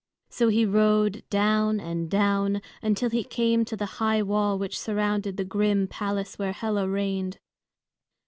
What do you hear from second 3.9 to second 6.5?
high wall which surrounded the grim palace